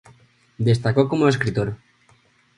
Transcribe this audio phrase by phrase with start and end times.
[0.57, 1.77] Destacó como escritor.